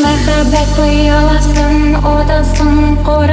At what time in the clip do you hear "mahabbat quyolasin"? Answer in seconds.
0.00-1.76